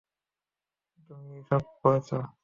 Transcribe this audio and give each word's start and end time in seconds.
তুমি 1.09 1.31
এই 1.35 1.43
সবকিছুই 1.49 1.79
করেছ। 1.83 2.09